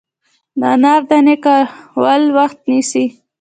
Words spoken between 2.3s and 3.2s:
وخت نیسي.